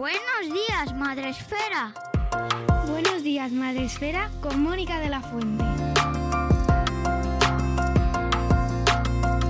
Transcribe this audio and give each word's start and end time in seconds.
Buenos 0.00 0.50
días, 0.50 0.94
Madre 0.94 1.28
Esfera. 1.28 1.92
Buenos 2.88 3.22
días, 3.22 3.52
Madre 3.52 3.84
Esfera, 3.84 4.30
con 4.40 4.62
Mónica 4.62 4.98
de 4.98 5.10
la 5.10 5.20
Fuente. 5.20 5.62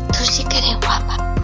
Tú 0.09 0.25
sí 0.25 0.45
que 0.47 0.59
eres 0.59 0.77
guapa. 0.81 1.37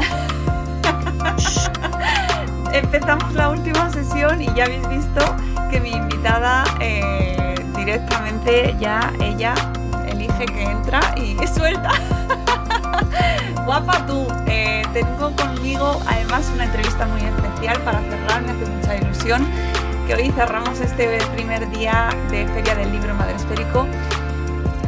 Empezamos 2.72 3.32
la 3.34 3.50
última 3.50 3.88
sesión 3.92 4.42
y 4.42 4.52
ya 4.56 4.64
habéis 4.64 4.88
visto 4.88 5.36
que 5.70 5.78
mi 5.78 5.90
invitada 5.90 6.64
eh, 6.80 7.54
directamente 7.76 8.74
ya 8.80 9.12
ella 9.20 9.54
elige 10.08 10.46
que 10.46 10.64
entra 10.64 11.14
y 11.16 11.46
suelta. 11.56 11.92
Guapa 13.64 14.04
tú, 14.06 14.26
tengo 14.96 15.30
conmigo 15.36 16.00
además 16.06 16.50
una 16.54 16.64
entrevista 16.64 17.06
muy 17.06 17.20
especial 17.20 17.78
para 17.82 18.00
cerrar, 18.00 18.40
me 18.40 18.52
hace 18.52 18.64
mucha 18.64 18.96
ilusión 18.96 19.46
que 20.06 20.14
hoy 20.14 20.30
cerramos 20.30 20.80
este 20.80 21.18
primer 21.34 21.68
día 21.68 22.08
de 22.30 22.46
Feria 22.46 22.74
del 22.76 22.92
Libro 22.92 23.14
Madresférico 23.14 23.86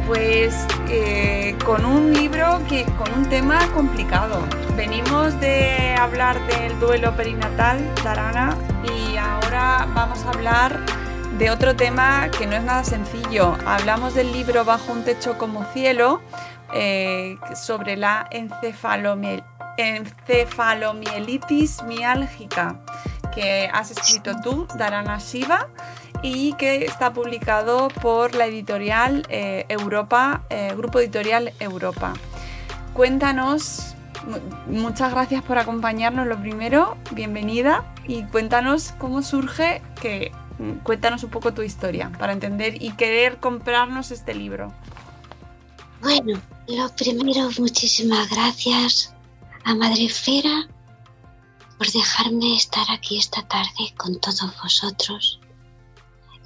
pues 0.07 0.65
eh, 0.89 1.55
con 1.63 1.85
un 1.85 2.11
libro 2.11 2.59
que 2.67 2.85
con 2.97 3.13
un 3.13 3.29
tema 3.29 3.59
complicado. 3.75 4.41
Venimos 4.75 5.39
de 5.39 5.93
hablar 5.93 6.39
del 6.47 6.79
duelo 6.79 7.15
perinatal, 7.15 7.77
Darana, 8.03 8.57
y 8.83 9.17
ahora 9.17 9.87
vamos 9.93 10.25
a 10.25 10.29
hablar 10.29 10.79
de 11.37 11.51
otro 11.51 11.75
tema 11.75 12.31
que 12.35 12.47
no 12.47 12.55
es 12.55 12.63
nada 12.63 12.83
sencillo. 12.83 13.55
Hablamos 13.67 14.15
del 14.15 14.31
libro 14.31 14.65
Bajo 14.65 14.91
un 14.91 15.03
techo 15.03 15.37
como 15.37 15.63
cielo, 15.65 16.21
eh, 16.73 17.37
sobre 17.53 17.95
la 17.95 18.27
encefalomielitis 19.79 21.83
miálgica 21.83 22.79
que 23.33 23.69
has 23.71 23.91
escrito 23.91 24.31
tú, 24.43 24.67
Darana 24.75 25.19
Shiva, 25.19 25.67
y 26.21 26.53
que 26.53 26.85
está 26.85 27.13
publicado 27.13 27.87
por 28.01 28.35
la 28.35 28.45
editorial 28.45 29.25
eh, 29.29 29.65
Europa, 29.69 30.43
eh, 30.49 30.73
Grupo 30.75 30.99
Editorial 30.99 31.53
Europa. 31.59 32.13
Cuéntanos, 32.93 33.95
muchas 34.67 35.11
gracias 35.11 35.43
por 35.43 35.57
acompañarnos 35.57 36.27
lo 36.27 36.39
primero, 36.39 36.97
bienvenida, 37.11 37.85
y 38.07 38.23
cuéntanos 38.23 38.93
cómo 38.97 39.21
surge 39.21 39.81
que 40.01 40.31
cuéntanos 40.83 41.23
un 41.23 41.29
poco 41.29 41.53
tu 41.53 41.61
historia 41.61 42.11
para 42.19 42.33
entender 42.33 42.81
y 42.81 42.91
querer 42.91 43.37
comprarnos 43.37 44.11
este 44.11 44.33
libro. 44.33 44.73
Bueno, 46.01 46.39
lo 46.67 46.89
primero, 46.95 47.49
muchísimas 47.57 48.29
gracias 48.29 49.13
a 49.63 49.75
Madre 49.75 50.09
Fera 50.09 50.67
por 51.77 51.91
dejarme 51.91 52.55
estar 52.55 52.85
aquí 52.89 53.17
esta 53.17 53.47
tarde 53.47 53.93
con 53.97 54.19
todos 54.19 54.53
vosotros. 54.61 55.39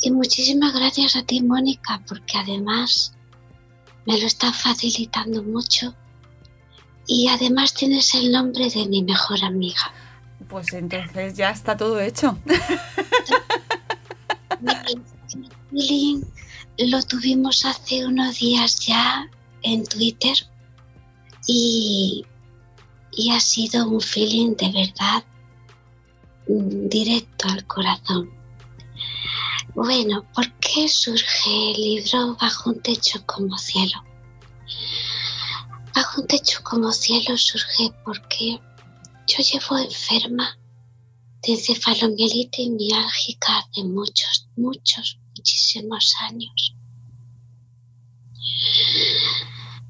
Y 0.01 0.11
muchísimas 0.11 0.73
gracias 0.73 1.15
a 1.15 1.23
ti, 1.23 1.41
Mónica, 1.41 2.01
porque 2.07 2.37
además 2.37 3.13
me 4.05 4.19
lo 4.19 4.27
está 4.27 4.51
facilitando 4.51 5.41
mucho. 5.43 5.95
Y 7.07 7.27
además 7.29 7.73
tienes 7.73 8.13
el 8.15 8.31
nombre 8.31 8.69
de 8.69 8.85
mi 8.87 9.03
mejor 9.03 9.43
amiga. 9.43 9.91
Pues 10.47 10.71
entonces 10.73 11.35
ya 11.35 11.49
está 11.51 11.75
todo 11.75 11.99
hecho. 11.99 12.37
feeling 15.71 16.23
lo 16.77 17.01
tuvimos 17.03 17.65
hace 17.65 18.05
unos 18.05 18.39
días 18.39 18.79
ya 18.79 19.29
en 19.61 19.85
Twitter 19.85 20.35
y, 21.47 22.25
y 23.15 23.31
ha 23.31 23.39
sido 23.39 23.87
un 23.87 24.01
feeling 24.01 24.55
de 24.55 24.71
verdad 24.71 25.23
directo 26.47 27.47
al 27.47 27.65
corazón. 27.65 28.31
Bueno, 29.75 30.25
¿por 30.33 30.51
qué 30.59 30.87
surge 30.87 31.71
el 31.71 31.81
libro 31.81 32.35
Bajo 32.39 32.69
un 32.69 32.81
techo 32.81 33.25
como 33.25 33.57
cielo? 33.57 34.03
Bajo 35.95 36.21
un 36.21 36.27
techo 36.27 36.59
como 36.63 36.91
cielo 36.91 37.37
surge 37.37 37.91
porque 38.03 38.59
yo 39.27 39.37
llevo 39.37 39.77
enferma 39.77 40.57
de 41.41 41.53
encefalomielitis 41.53 42.69
miálgica 42.69 43.59
hace 43.59 43.83
muchos, 43.83 44.47
muchos, 44.55 45.17
muchísimos 45.35 46.13
años. 46.19 46.75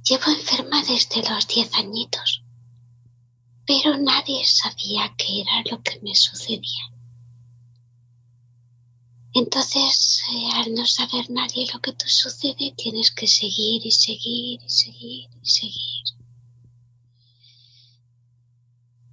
Llevo 0.04 0.32
enferma 0.32 0.84
desde 0.84 1.30
los 1.30 1.48
10 1.48 1.74
añitos, 1.76 2.43
pero 3.66 3.98
nadie 3.98 4.46
sabía 4.46 5.14
qué 5.18 5.42
era 5.42 5.64
lo 5.70 5.82
que 5.82 6.00
me 6.02 6.16
sucedía. 6.16 6.94
Entonces, 9.36 10.22
eh, 10.32 10.50
al 10.54 10.74
no 10.76 10.86
saber 10.86 11.30
nadie 11.32 11.68
lo 11.74 11.80
que 11.80 11.94
te 11.94 12.08
sucede, 12.08 12.74
tienes 12.78 13.10
que 13.12 13.28
seguir 13.28 13.84
y 13.84 13.92
seguir 13.92 14.62
y 14.64 14.70
seguir 14.70 15.30
y 15.42 15.50
seguir. 15.50 16.04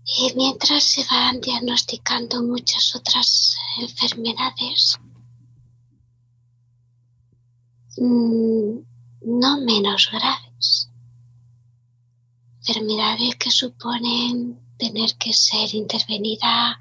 Y 0.05 0.35
mientras 0.35 0.83
se 0.85 1.05
van 1.11 1.41
diagnosticando 1.41 2.43
muchas 2.43 2.95
otras 2.95 3.57
enfermedades, 3.79 4.99
mm, 7.97 8.79
no 9.23 9.61
menos 9.61 10.11
graves, 10.11 10.50
enfermedades 12.71 13.35
que 13.37 13.51
suponen 13.51 14.61
tener 14.79 15.17
que 15.17 15.33
ser 15.33 15.75
intervenida 15.75 16.79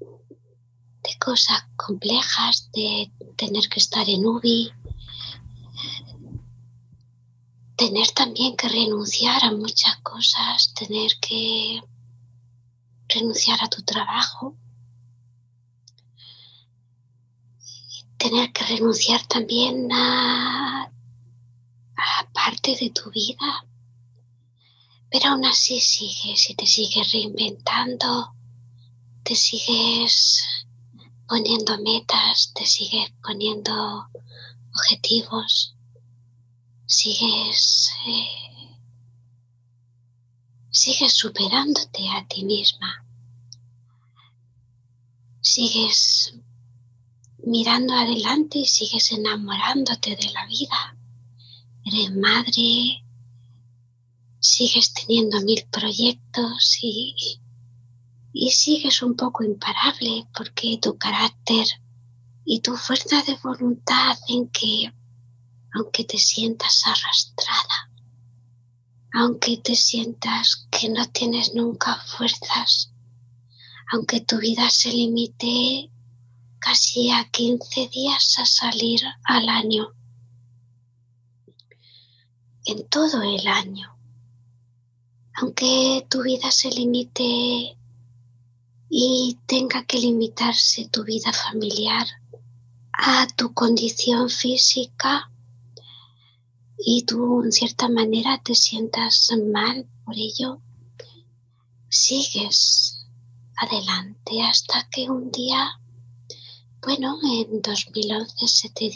de 0.00 1.18
cosas 1.18 1.62
complejas, 1.76 2.70
de 2.72 3.12
tener 3.36 3.68
que 3.68 3.80
estar 3.80 4.08
en 4.08 4.24
UBI, 4.24 4.72
tener 7.76 8.10
también 8.12 8.56
que 8.56 8.68
renunciar 8.68 9.44
a 9.44 9.52
muchas 9.52 9.96
cosas, 10.02 10.72
tener 10.74 11.10
que 11.20 11.82
renunciar 13.08 13.62
a 13.62 13.68
tu 13.68 13.82
trabajo, 13.82 14.56
tener 18.16 18.52
que 18.52 18.64
renunciar 18.64 19.26
también 19.26 19.92
a, 19.92 20.84
a 21.96 22.32
parte 22.32 22.76
de 22.76 22.90
tu 22.90 23.10
vida, 23.10 23.66
pero 25.10 25.30
aún 25.30 25.44
así 25.44 25.80
sigues 25.80 26.50
y 26.50 26.54
te 26.54 26.66
sigues 26.66 27.12
reinventando, 27.12 28.32
te 29.24 29.34
sigues 29.34 30.66
poniendo 31.26 31.78
metas, 31.82 32.52
te 32.54 32.64
sigues 32.64 33.12
poniendo 33.22 34.08
objetivos, 34.74 35.74
sigues, 36.86 37.90
eh, 38.06 38.76
sigues 40.70 41.12
superándote 41.12 42.08
a 42.10 42.26
ti 42.26 42.44
misma, 42.44 43.04
sigues 45.40 46.34
mirando 47.44 47.94
adelante 47.94 48.58
y 48.58 48.66
sigues 48.66 49.10
enamorándote 49.10 50.14
de 50.14 50.30
la 50.30 50.46
vida. 50.46 50.96
Eres 51.84 52.14
madre, 52.14 53.02
sigues 54.40 54.92
teniendo 54.94 55.40
mil 55.42 55.64
proyectos 55.70 56.78
y, 56.82 57.40
y 58.32 58.50
sigues 58.50 59.02
un 59.02 59.14
poco 59.14 59.44
imparable 59.44 60.26
porque 60.34 60.78
tu 60.80 60.96
carácter 60.96 61.66
y 62.44 62.60
tu 62.60 62.76
fuerza 62.76 63.22
de 63.22 63.36
voluntad 63.42 64.10
hacen 64.10 64.48
que, 64.48 64.92
aunque 65.74 66.04
te 66.04 66.18
sientas 66.18 66.82
arrastrada, 66.86 67.90
aunque 69.12 69.58
te 69.58 69.76
sientas 69.76 70.66
que 70.70 70.88
no 70.88 71.06
tienes 71.10 71.54
nunca 71.54 72.02
fuerzas, 72.06 72.92
aunque 73.92 74.20
tu 74.20 74.38
vida 74.38 74.70
se 74.70 74.90
limite 74.90 75.90
casi 76.58 77.10
a 77.10 77.28
15 77.30 77.88
días 77.88 78.38
a 78.38 78.46
salir 78.46 79.00
al 79.24 79.48
año, 79.48 79.92
en 82.64 82.88
todo 82.88 83.22
el 83.22 83.46
año, 83.46 83.99
aunque 85.40 86.06
tu 86.10 86.22
vida 86.22 86.50
se 86.50 86.68
limite 86.70 87.76
y 88.90 89.38
tenga 89.46 89.84
que 89.84 89.98
limitarse 89.98 90.88
tu 90.88 91.02
vida 91.02 91.32
familiar 91.32 92.06
a 92.92 93.26
tu 93.36 93.54
condición 93.54 94.28
física 94.28 95.30
y 96.76 97.04
tú 97.04 97.42
en 97.42 97.52
cierta 97.52 97.88
manera 97.88 98.42
te 98.42 98.54
sientas 98.54 99.30
mal 99.50 99.86
por 100.04 100.14
ello, 100.16 100.60
sigues 101.88 103.06
adelante 103.56 104.42
hasta 104.42 104.88
que 104.90 105.08
un 105.08 105.30
día, 105.30 105.80
bueno, 106.82 107.18
en 107.22 107.62
2011 107.62 108.46
se, 108.46 108.68
te 108.70 108.90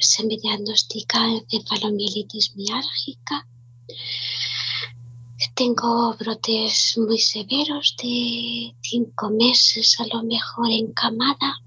se 0.00 0.24
me 0.24 0.36
diagnostica 0.36 1.28
encefalomielitis 1.28 2.56
miálgica 2.56 3.46
Tengo 5.54 6.14
brotes 6.14 6.98
muy 6.98 7.18
severos 7.20 7.94
de 8.02 8.74
cinco 8.82 9.30
meses 9.30 10.00
a 10.00 10.06
lo 10.12 10.24
mejor 10.24 10.68
encamada, 10.68 11.62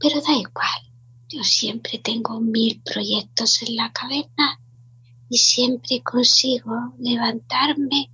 pero 0.00 0.20
da 0.20 0.32
igual. 0.32 0.82
Yo 1.28 1.44
siempre 1.44 1.98
tengo 1.98 2.40
mil 2.40 2.82
proyectos 2.82 3.62
en 3.62 3.76
la 3.76 3.92
cabeza 3.92 4.58
y 5.28 5.38
siempre 5.38 6.02
consigo 6.02 6.92
levantarme 6.98 8.10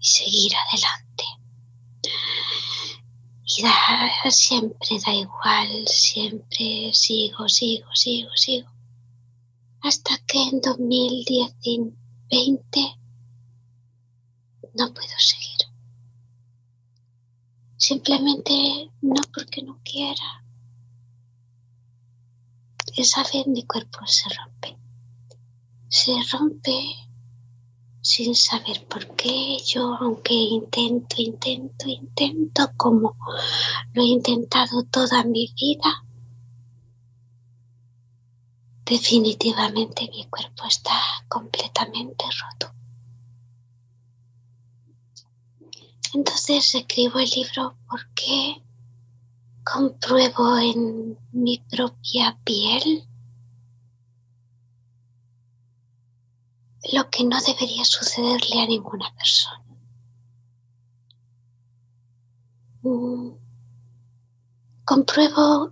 y 0.00 0.04
seguir 0.04 0.52
adelante. 0.56 1.24
Y 3.44 3.62
da, 3.62 4.30
siempre 4.30 4.98
da 5.06 5.14
igual, 5.14 5.86
siempre 5.86 6.90
sigo, 6.92 7.48
sigo, 7.48 7.86
sigo, 7.94 8.30
sigo. 8.34 8.68
Hasta 9.80 10.18
que 10.26 10.42
en 10.42 10.60
2020 12.30 12.98
no 14.74 14.92
puedo 14.92 15.18
seguir. 15.18 15.56
Simplemente 17.76 18.90
no 19.02 19.20
porque 19.32 19.62
no 19.62 19.78
quiera. 19.84 20.44
Esa 22.96 23.22
vez 23.22 23.46
mi 23.46 23.64
cuerpo 23.64 24.06
se 24.06 24.28
rompe. 24.30 24.76
Se 25.88 26.12
rompe 26.32 26.96
sin 28.00 28.34
saber 28.34 28.86
por 28.86 29.14
qué. 29.16 29.58
Yo, 29.64 29.94
aunque 29.94 30.34
intento, 30.34 31.16
intento, 31.18 31.88
intento, 31.88 32.70
como 32.76 33.16
lo 33.92 34.02
he 34.02 34.06
intentado 34.06 34.84
toda 34.84 35.24
mi 35.24 35.52
vida, 35.54 36.05
definitivamente 38.86 40.08
mi 40.08 40.24
cuerpo 40.26 40.64
está 40.64 40.98
completamente 41.28 42.24
roto. 42.24 42.72
Entonces 46.14 46.74
escribo 46.74 47.18
el 47.18 47.28
libro 47.28 47.76
porque 47.90 48.62
compruebo 49.64 50.56
en 50.56 51.18
mi 51.32 51.58
propia 51.58 52.38
piel 52.44 53.06
lo 56.92 57.10
que 57.10 57.24
no 57.24 57.40
debería 57.42 57.84
sucederle 57.84 58.62
a 58.62 58.66
ninguna 58.66 59.12
persona. 59.16 59.64
Mm. 62.82 63.32
Compruebo 64.84 65.70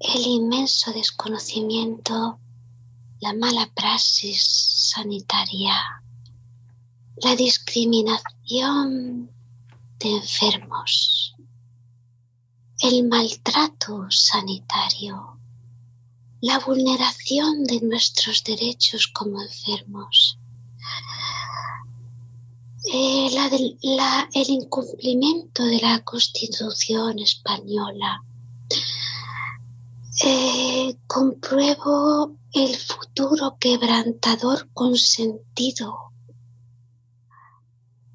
el 0.00 0.26
inmenso 0.26 0.92
desconocimiento, 0.92 2.38
la 3.20 3.32
mala 3.32 3.68
praxis 3.74 4.40
sanitaria, 4.92 6.02
la 7.16 7.34
discriminación 7.34 9.28
de 9.98 10.16
enfermos, 10.16 11.34
el 12.80 13.08
maltrato 13.08 14.06
sanitario, 14.10 15.36
la 16.42 16.60
vulneración 16.60 17.64
de 17.64 17.80
nuestros 17.80 18.44
derechos 18.44 19.08
como 19.08 19.42
enfermos, 19.42 20.38
eh, 22.92 23.28
el 24.32 24.50
incumplimiento 24.50 25.64
de 25.64 25.80
la 25.80 26.04
Constitución 26.04 27.18
española. 27.18 28.22
Eh, 30.20 30.98
compruebo 31.06 32.36
el 32.52 32.74
futuro 32.76 33.56
quebrantador 33.60 34.68
consentido. 34.72 36.12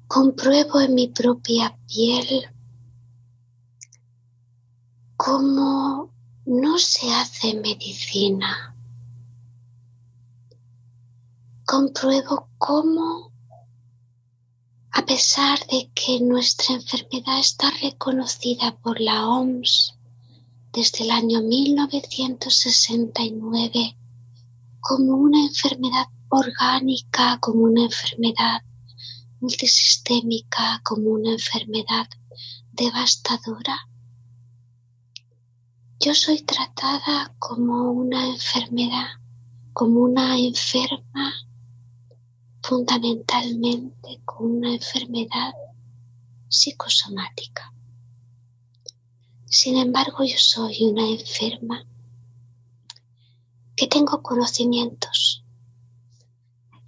Compruebo 0.06 0.80
en 0.80 0.94
mi 0.94 1.08
propia 1.08 1.78
piel 1.88 2.46
cómo 5.16 6.12
no 6.44 6.78
se 6.78 7.10
hace 7.10 7.54
medicina. 7.54 8.76
Compruebo 11.64 12.50
cómo, 12.58 13.32
a 14.90 15.06
pesar 15.06 15.58
de 15.68 15.90
que 15.94 16.20
nuestra 16.20 16.74
enfermedad 16.74 17.38
está 17.38 17.70
reconocida 17.80 18.76
por 18.76 19.00
la 19.00 19.26
OMS 19.26 19.94
desde 20.74 21.04
el 21.04 21.12
año 21.12 21.40
1969 21.40 23.96
como 24.80 25.14
una 25.14 25.46
enfermedad 25.46 26.08
orgánica, 26.28 27.38
como 27.40 27.62
una 27.64 27.84
enfermedad 27.84 28.62
multisistémica, 29.40 30.80
como 30.82 31.10
una 31.10 31.32
enfermedad 31.32 32.08
devastadora, 32.72 33.88
yo 36.00 36.14
soy 36.14 36.42
tratada 36.42 37.34
como 37.38 37.92
una 37.92 38.28
enfermedad, 38.28 39.06
como 39.72 40.00
una 40.00 40.36
enferma, 40.38 41.32
fundamentalmente 42.62 44.20
con 44.24 44.56
una 44.56 44.74
enfermedad 44.74 45.52
psicosomática. 46.48 47.72
Sin 49.54 49.76
embargo, 49.76 50.24
yo 50.24 50.36
soy 50.36 50.82
una 50.82 51.08
enferma 51.08 51.86
que 53.76 53.86
tengo 53.86 54.20
conocimientos 54.20 55.44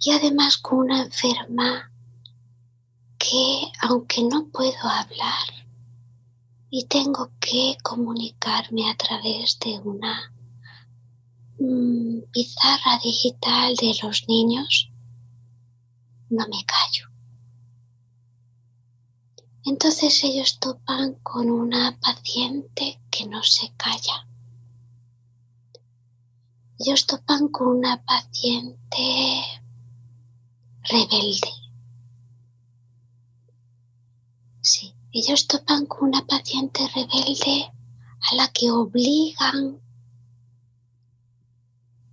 y 0.01 0.11
además 0.11 0.57
con 0.57 0.79
una 0.79 1.01
enferma 1.03 1.89
que, 3.17 3.71
aunque 3.83 4.21
no 4.21 4.49
puedo 4.49 4.83
hablar, 4.83 5.47
y 6.69 6.83
tengo 6.87 7.31
que 7.39 7.77
comunicarme 7.81 8.91
a 8.91 8.97
través 8.97 9.57
de 9.59 9.79
una 9.79 10.33
mm, 11.59 12.19
pizarra 12.33 12.99
digital 13.01 13.77
de 13.77 13.95
los 14.03 14.27
niños, 14.27 14.91
no 16.29 16.45
me 16.49 16.65
callo. 16.65 17.06
Entonces 19.67 20.23
ellos 20.23 20.59
topan 20.59 21.15
con 21.15 21.51
una 21.51 21.99
paciente 21.99 23.01
que 23.11 23.27
no 23.27 23.43
se 23.43 23.73
calla. 23.75 24.25
Ellos 26.79 27.05
topan 27.05 27.49
con 27.49 27.67
una 27.75 28.01
paciente 28.05 29.43
rebelde. 30.83 31.51
Sí, 34.61 34.95
ellos 35.11 35.47
topan 35.47 35.85
con 35.85 36.07
una 36.07 36.25
paciente 36.25 36.87
rebelde 36.95 37.69
a 38.21 38.35
la 38.35 38.47
que 38.53 38.71
obligan 38.71 39.81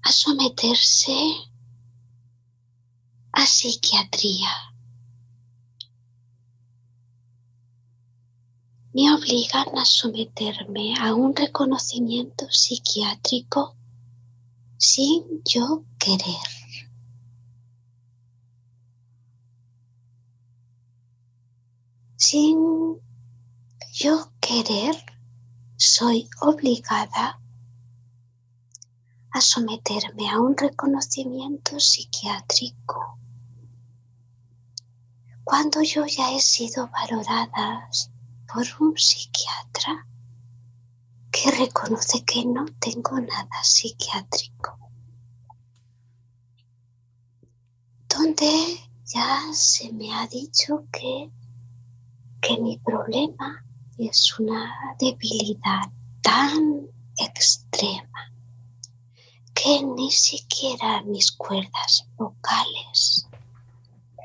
a 0.03 0.11
someterse 0.11 1.17
a 3.31 3.47
psiquiatría. 3.47 4.74
Me 8.95 9.13
obligan 9.13 9.77
a 9.77 9.85
someterme 9.85 10.95
a 10.99 11.15
un 11.15 11.35
reconocimiento 11.35 12.47
psiquiátrico 12.51 13.77
sin 14.79 15.43
yo 15.45 15.85
querer. 15.99 16.55
sin 22.25 22.99
yo 23.93 24.33
querer, 24.41 24.97
soy 25.77 26.27
obligada 26.41 27.39
a 29.31 29.41
someterme 29.43 30.31
a 30.31 30.41
un 30.41 30.57
reconocimiento 30.57 31.79
psiquiátrico. 31.79 33.19
Cuando 35.45 35.83
yo 35.83 36.07
ya 36.07 36.33
he 36.33 36.41
sido 36.41 36.89
valorada 36.89 37.91
por 38.55 38.65
un 38.79 38.97
psiquiatra 38.97 40.07
que 41.33 41.51
reconoce 41.51 42.25
que 42.25 42.45
no 42.45 42.65
tengo 42.79 43.19
nada 43.21 43.65
psiquiátrico, 43.65 44.79
donde 48.09 48.79
ya 49.07 49.41
se 49.53 49.93
me 49.93 50.15
ha 50.15 50.29
dicho 50.29 50.85
que 50.93 51.33
que 52.41 52.59
mi 52.59 52.79
problema 52.79 53.65
es 53.99 54.39
una 54.39 54.73
debilidad 55.01 55.91
tan 56.23 56.87
extrema 57.17 58.33
que 59.53 59.83
ni 59.83 60.13
siquiera 60.13 61.03
mis 61.03 61.33
cuerdas 61.33 62.07
vocales 62.17 63.27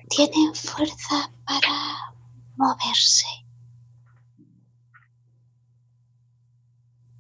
tienen 0.10 0.54
fuerza 0.54 1.32
para 1.46 2.14
moverse. 2.58 3.49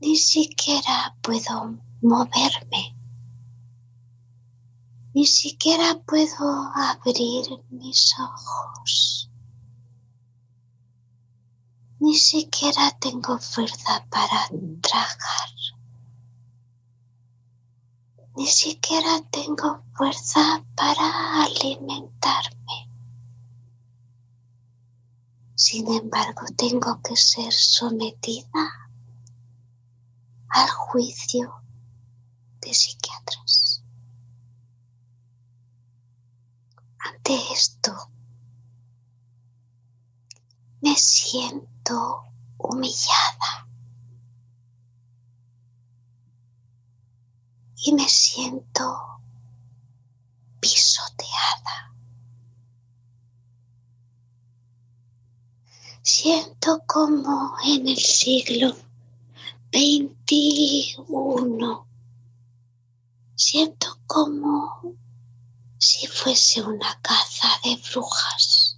Ni 0.01 0.15
siquiera 0.15 1.13
puedo 1.21 1.77
moverme. 2.01 2.95
Ni 5.13 5.25
siquiera 5.25 5.99
puedo 6.05 6.71
abrir 6.73 7.45
mis 7.69 8.15
ojos. 8.17 9.29
Ni 11.99 12.15
siquiera 12.15 12.97
tengo 13.01 13.37
fuerza 13.39 14.05
para 14.09 14.47
tragar. 14.81 15.49
Ni 18.37 18.47
siquiera 18.47 19.19
tengo 19.31 19.83
fuerza 19.95 20.63
para 20.75 21.43
alimentarme. 21.43 22.89
Sin 25.55 25.91
embargo, 25.93 26.45
tengo 26.55 27.01
que 27.01 27.17
ser 27.17 27.51
sometida 27.51 28.88
al 30.49 30.69
juicio 30.69 31.61
de 32.61 32.73
psiquiatras. 32.73 33.83
Ante 36.99 37.35
esto, 37.53 38.11
me 40.81 40.95
siento 40.95 42.23
humillada 42.57 43.67
y 47.83 47.93
me 47.93 48.07
siento 48.09 49.21
pisoteada. 50.59 51.93
Siento 56.01 56.81
como 56.87 57.55
en 57.63 57.87
el 57.87 57.97
siglo 57.97 58.75
XXI 59.71 60.95
siento 63.35 63.87
como 64.05 64.95
si 65.77 66.07
fuese 66.07 66.61
una 66.61 66.99
caza 67.01 67.47
de 67.63 67.81
brujas. 67.89 68.77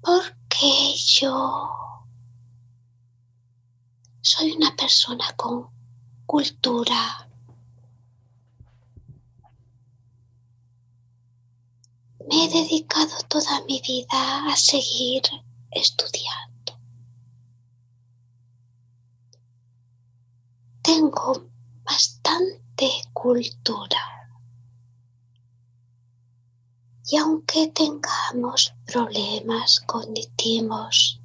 Porque 0.00 0.94
yo 0.96 1.70
soy 4.22 4.52
una 4.52 4.74
persona 4.74 5.32
con 5.36 5.68
cultura. 6.24 7.28
Me 12.26 12.44
he 12.44 12.48
dedicado 12.48 13.16
toda 13.28 13.62
mi 13.66 13.80
vida 13.80 14.50
a 14.50 14.56
seguir 14.56 15.22
estudiando. 15.70 16.57
Tengo 20.88 21.46
bastante 21.84 22.88
cultura. 23.12 24.00
Y 27.10 27.18
aunque 27.18 27.66
tengamos 27.66 28.72
problemas 28.86 29.80
cognitivos, 29.80 31.20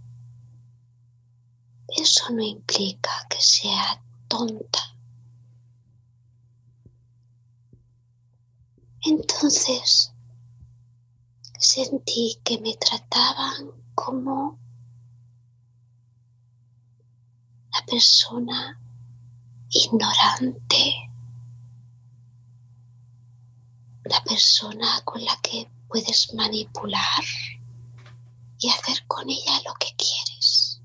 eso 1.88 2.30
no 2.32 2.44
implica 2.44 3.26
que 3.30 3.40
sea 3.40 4.04
tonta. 4.28 4.98
Entonces 9.06 10.12
sentí 11.58 12.38
que 12.44 12.60
me 12.60 12.76
trataban 12.76 13.72
como 13.96 14.60
la 17.72 17.86
persona 17.86 18.83
ignorante, 19.74 21.10
la 24.06 24.24
persona 24.24 25.02
con 25.04 25.24
la 25.24 25.36
que 25.42 25.70
puedes 25.88 26.34
manipular 26.34 27.24
y 28.60 28.70
hacer 28.70 29.06
con 29.08 29.30
ella 29.30 29.62
lo 29.66 29.74
que 29.76 29.94
quieres. 29.96 30.82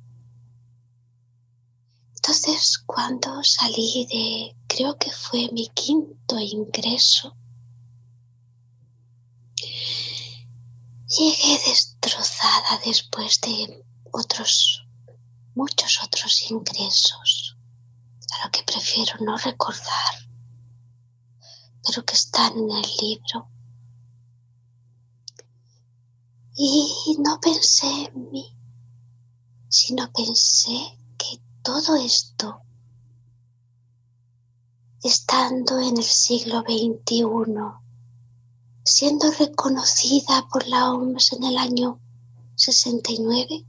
Entonces, 2.16 2.78
cuando 2.85 3.42
salí 3.42 4.07
de, 4.11 4.57
creo 4.66 4.99
que 4.99 5.11
fue 5.11 5.49
mi 5.52 5.68
quinto 5.68 6.38
ingreso, 6.38 7.35
llegué 11.09 11.59
destrozada 11.66 12.78
después 12.85 13.40
de 13.40 13.83
otros, 14.12 14.87
muchos 15.54 16.00
otros 16.04 16.50
ingresos, 16.50 17.48
que 18.52 18.62
prefiero 18.62 19.12
no 19.21 19.37
recordar, 19.37 20.14
pero 21.85 22.04
que 22.04 22.14
están 22.14 22.52
en 22.57 22.71
el 22.71 22.87
libro. 23.00 23.49
Y 26.57 27.16
no 27.21 27.38
pensé 27.40 28.04
en 28.04 28.30
mí, 28.30 28.57
sino 29.68 30.11
pensé 30.12 30.99
que 31.16 31.40
todo 31.62 31.97
esto, 31.97 32.62
estando 35.02 35.78
en 35.78 35.99
el 35.99 36.04
siglo 36.04 36.61
XXI, 36.61 37.25
siendo 38.85 39.30
reconocida 39.33 40.49
por 40.50 40.66
la 40.66 40.90
OMS 40.92 41.33
en 41.35 41.45
el 41.45 41.59
año 41.59 42.00
69, 42.54 43.66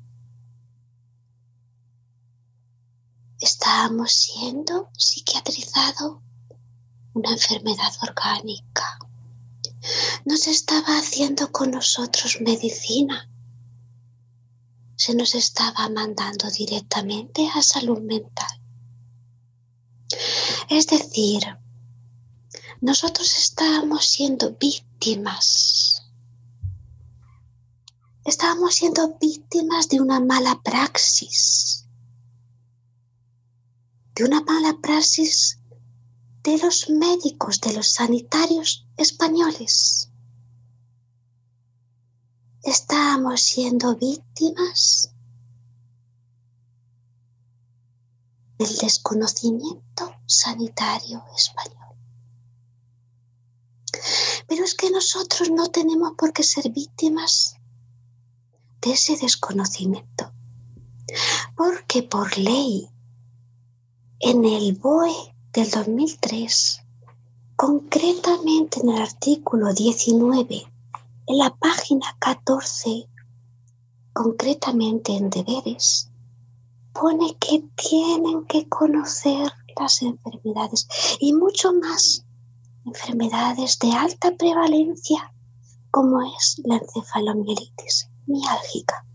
estábamos 3.40 4.12
siendo 4.14 4.90
psiquiatrizados 4.98 6.18
una 7.14 7.32
enfermedad 7.32 7.92
orgánica. 8.02 9.00
No 10.26 10.38
se 10.38 10.52
estaba 10.52 10.98
haciendo 10.98 11.52
con 11.52 11.72
nosotros 11.72 12.38
medicina. 12.42 13.30
Se 14.96 15.16
nos 15.16 15.36
estaba 15.36 15.90
mandando 15.90 16.50
directamente 16.52 17.50
a 17.54 17.62
salud 17.62 18.00
mental. 18.00 18.62
Es 20.70 20.88
decir, 20.88 21.42
nosotros 22.82 23.38
estábamos 23.38 24.06
siendo 24.06 24.52
víctimas. 24.52 26.04
Estábamos 28.26 28.76
siendo 28.76 29.18
víctimas 29.20 29.90
de 29.90 30.02
una 30.02 30.20
mala 30.20 30.62
praxis. 30.62 31.89
De 34.20 34.26
una 34.26 34.42
mala 34.42 34.78
praxis 34.82 35.60
de 36.44 36.58
los 36.58 36.90
médicos, 36.90 37.62
de 37.62 37.72
los 37.72 37.94
sanitarios 37.94 38.86
españoles. 38.98 40.10
Estábamos 42.62 43.40
siendo 43.40 43.96
víctimas 43.96 45.14
del 48.58 48.76
desconocimiento 48.76 50.12
sanitario 50.26 51.24
español. 51.38 51.96
Pero 54.50 54.66
es 54.66 54.76
que 54.76 54.92
nosotros 54.92 55.50
no 55.50 55.68
tenemos 55.68 56.12
por 56.18 56.34
qué 56.34 56.44
ser 56.44 56.70
víctimas 56.74 57.56
de 58.82 58.92
ese 58.92 59.16
desconocimiento. 59.16 60.34
Porque 61.56 62.04
por 62.04 62.38
ley, 62.38 62.92
en 64.22 64.44
el 64.44 64.74
BOE 64.74 65.14
del 65.54 65.72
2003, 65.72 66.82
concretamente 67.56 68.82
en 68.82 68.90
el 68.90 69.02
artículo 69.02 69.74
19, 69.74 70.68
en 71.28 71.38
la 71.38 71.56
página 71.56 72.18
14, 72.20 73.08
concretamente 74.12 75.16
en 75.16 75.30
deberes, 75.30 76.10
pone 76.92 77.38
que 77.38 77.64
tienen 77.76 78.46
que 78.46 78.68
conocer 78.68 79.54
las 79.80 80.02
enfermedades 80.02 80.86
y 81.22 81.32
mucho 81.32 81.72
más 81.72 82.26
enfermedades 82.86 83.80
de 83.80 83.94
alta 83.94 84.32
prevalencia 84.36 85.34
como 85.92 86.22
es 86.38 86.62
la 86.66 86.76
encefalomielitis 86.76 88.10
miálgica, 88.28 89.06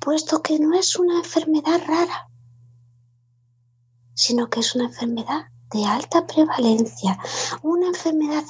puesto 0.00 0.40
que 0.40 0.58
no 0.58 0.72
es 0.72 0.96
una 0.96 1.18
enfermedad 1.18 1.82
rara, 1.86 2.30
sino 4.14 4.48
que 4.48 4.60
es 4.60 4.74
una 4.74 4.86
enfermedad 4.86 5.48
de 5.72 5.84
alta 5.84 6.26
prevalencia, 6.26 7.18
una 7.62 7.88
enfermedad 7.88 8.44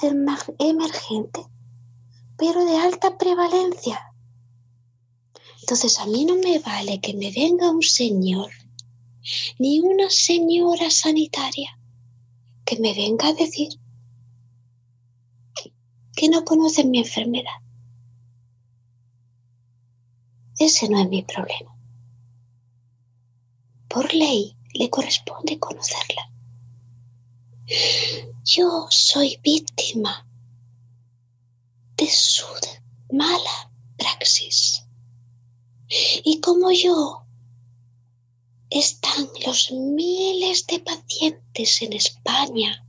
emergente, 0.59 1.45
pero 2.37 2.63
de 2.65 2.77
alta 2.77 3.17
prevalencia. 3.17 4.13
Entonces 5.61 5.99
a 5.99 6.05
mí 6.05 6.25
no 6.25 6.35
me 6.35 6.59
vale 6.59 7.01
que 7.01 7.15
me 7.15 7.31
venga 7.31 7.71
un 7.71 7.81
señor, 7.81 8.51
ni 9.57 9.79
una 9.79 10.09
señora 10.09 10.91
sanitaria, 10.91 11.79
que 12.63 12.79
me 12.79 12.93
venga 12.93 13.29
a 13.29 13.33
decir 13.33 13.69
que 16.15 16.29
no 16.29 16.45
conocen 16.45 16.91
mi 16.91 16.99
enfermedad. 16.99 17.59
Ese 20.57 20.87
no 20.87 20.99
es 20.99 21.09
mi 21.09 21.23
problema. 21.23 21.75
Por 23.89 24.13
ley 24.13 24.55
le 24.75 24.89
corresponde 24.89 25.59
conocerla. 25.59 26.29
yo 28.43 28.87
soy 28.89 29.39
víctima 29.41 30.27
de 31.97 32.07
su 32.07 32.45
mala 33.11 33.71
praxis. 33.97 34.83
Y 36.23 36.39
como 36.41 36.71
yo, 36.71 37.25
están 38.69 39.29
los 39.45 39.71
miles 39.71 40.67
de 40.67 40.79
pacientes 40.79 41.81
en 41.81 41.93
España 41.93 42.85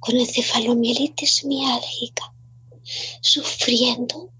con 0.00 0.16
encefalomielitis 0.16 1.44
miálgica 1.44 2.34
sufriendo 3.20 4.30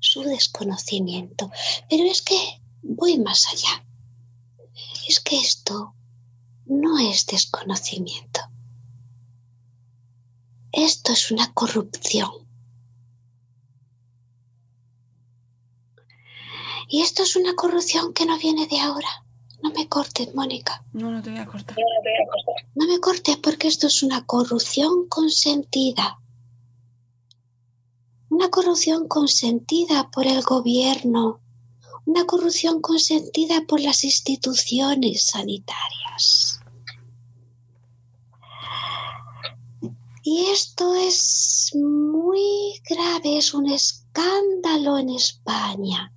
su 0.00 0.22
desconocimiento. 0.22 1.50
Pero 1.88 2.04
es 2.04 2.22
que 2.22 2.60
voy 2.82 3.18
más 3.18 3.46
allá. 3.48 3.84
Es 5.08 5.20
que 5.20 5.40
esto 5.40 5.94
no 6.66 6.98
es 6.98 7.24
desconocimiento. 7.24 8.40
Esto 10.70 11.14
es 11.14 11.30
una 11.30 11.50
corrupción. 11.54 12.30
Y 16.88 17.00
esto 17.00 17.22
es 17.22 17.36
una 17.36 17.54
corrupción 17.54 18.12
que 18.12 18.26
no 18.26 18.36
viene 18.36 18.66
de 18.66 18.80
ahora. 18.80 19.08
No 19.62 19.70
me 19.70 19.88
cortes, 19.88 20.34
Mónica. 20.34 20.84
No, 20.92 21.10
no 21.10 21.22
te 21.22 21.30
voy 21.30 21.38
a 21.38 21.46
cortar. 21.46 21.78
No 22.74 22.86
me 22.86 23.00
cortes 23.00 23.38
porque 23.38 23.68
esto 23.68 23.86
es 23.86 24.02
una 24.02 24.26
corrupción 24.26 25.08
consentida. 25.08 26.18
Una 28.28 28.50
corrupción 28.50 29.08
consentida 29.08 30.10
por 30.10 30.26
el 30.26 30.42
gobierno. 30.42 31.40
Una 32.08 32.24
corrupción 32.24 32.80
consentida 32.80 33.66
por 33.66 33.80
las 33.80 34.02
instituciones 34.02 35.26
sanitarias. 35.26 36.58
Y 40.22 40.46
esto 40.46 40.94
es 40.94 41.70
muy 41.74 42.80
grave, 42.88 43.36
es 43.36 43.52
un 43.52 43.68
escándalo 43.68 44.96
en 44.96 45.10
España. 45.10 46.10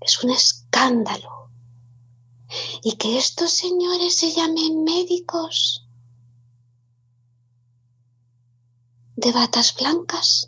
Es 0.00 0.24
un 0.24 0.30
escándalo. 0.30 1.50
Y 2.82 2.92
que 2.96 3.18
estos 3.18 3.50
señores 3.50 4.16
se 4.16 4.32
llamen 4.32 4.82
médicos 4.84 5.86
de 9.16 9.30
batas 9.30 9.74
blancas. 9.76 10.47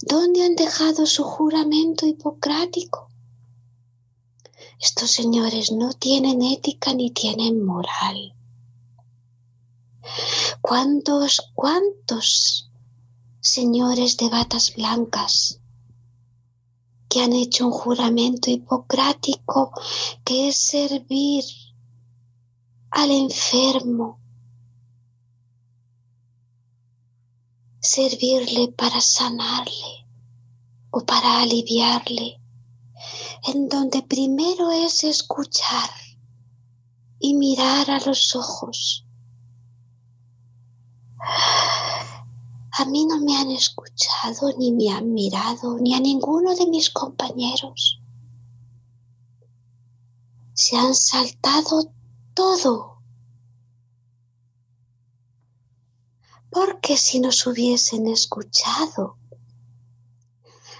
¿Dónde 0.00 0.44
han 0.44 0.56
dejado 0.56 1.06
su 1.06 1.24
juramento 1.24 2.06
hipocrático? 2.06 3.08
Estos 4.80 5.10
señores 5.10 5.72
no 5.72 5.92
tienen 5.92 6.42
ética 6.42 6.92
ni 6.92 7.10
tienen 7.10 7.64
moral. 7.64 8.34
¿Cuántos, 10.60 11.52
cuántos 11.54 12.70
señores 13.40 14.16
de 14.16 14.28
batas 14.28 14.74
blancas 14.74 15.60
que 17.08 17.20
han 17.20 17.32
hecho 17.32 17.66
un 17.66 17.72
juramento 17.72 18.50
hipocrático 18.50 19.72
que 20.24 20.48
es 20.48 20.56
servir 20.56 21.44
al 22.90 23.10
enfermo, 23.10 24.21
servirle 27.82 28.68
para 28.68 29.00
sanarle 29.00 30.06
o 30.90 31.00
para 31.04 31.42
aliviarle, 31.42 32.40
en 33.48 33.68
donde 33.68 34.02
primero 34.02 34.70
es 34.70 35.04
escuchar 35.04 35.90
y 37.18 37.34
mirar 37.34 37.90
a 37.90 37.98
los 38.00 38.34
ojos 38.34 39.04
a 42.74 42.84
mí 42.86 43.04
no 43.04 43.20
me 43.20 43.36
han 43.36 43.50
escuchado, 43.50 44.50
ni 44.58 44.72
me 44.72 44.90
han 44.90 45.12
mirado, 45.12 45.78
ni 45.78 45.94
a 45.94 46.00
ninguno 46.00 46.54
de 46.54 46.66
mis 46.66 46.88
compañeros. 46.90 48.00
Se 50.54 50.76
han 50.76 50.94
saltado 50.94 51.92
todo. 52.34 52.91
Porque 56.52 56.98
si 56.98 57.18
nos 57.18 57.46
hubiesen 57.46 58.06
escuchado, 58.06 59.16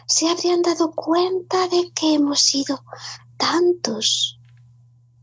se 0.06 0.28
habrían 0.28 0.60
dado 0.60 0.92
cuenta 0.92 1.66
de 1.68 1.90
que 1.92 2.14
hemos 2.14 2.40
sido 2.40 2.84
tantos, 3.38 4.38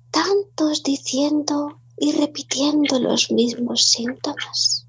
tantos 0.09 0.81
diciendo 0.81 1.79
y 1.97 2.13
repitiendo 2.13 2.99
los 2.99 3.29
mismos 3.29 3.83
síntomas 3.89 4.87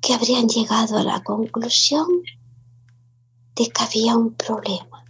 que 0.00 0.14
habrían 0.14 0.48
llegado 0.48 0.98
a 0.98 1.04
la 1.04 1.22
conclusión 1.22 2.08
de 3.54 3.68
que 3.68 3.82
había 3.82 4.16
un 4.16 4.34
problema. 4.34 5.04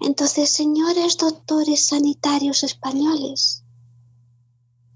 Entonces, 0.00 0.50
señores 0.50 1.18
doctores 1.18 1.86
sanitarios 1.86 2.64
españoles, 2.64 3.59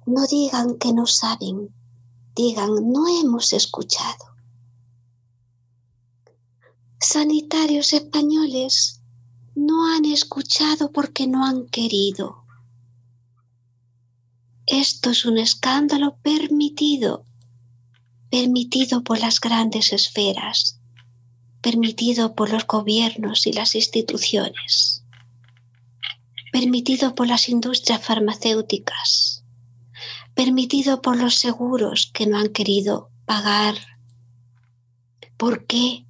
no 0.07 0.27
digan 0.27 0.79
que 0.79 0.93
no 0.93 1.07
saben, 1.07 1.75
digan 2.35 2.93
no 2.93 3.07
hemos 3.09 3.53
escuchado. 3.53 4.35
Sanitarios 7.01 7.93
españoles 7.93 9.01
no 9.55 9.87
han 9.95 10.05
escuchado 10.05 10.91
porque 10.91 11.27
no 11.27 11.45
han 11.45 11.67
querido. 11.67 12.45
Esto 14.67 15.11
es 15.11 15.27
un 15.27 15.39
escándalo 15.39 16.17
permitido, 16.23 17.25
permitido 18.31 19.05
por 19.05 19.21
las 19.21 19.39
grandes 19.41 19.93
esferas, 19.93 20.81
permitido 21.61 22.35
por 22.35 22.51
los 22.51 22.67
gobiernos 22.67 23.47
y 23.47 23.53
las 23.53 23.75
instituciones, 23.75 25.05
permitido 26.51 27.15
por 27.15 27.27
las 27.27 27.49
industrias 27.49 28.03
farmacéuticas, 28.03 29.44
permitido 30.35 31.03
por 31.03 31.17
los 31.17 31.37
seguros 31.37 32.11
que 32.13 32.27
no 32.27 32.39
han 32.39 32.49
querido 32.49 33.11
pagar. 33.25 33.75
¿Por 35.37 35.67
qué? 35.67 36.07